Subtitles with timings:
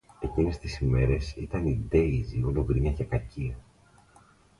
[0.19, 3.55] Εκείνες τις μέρες ήταν η Ντέιζη όλο γκρίνια και κακία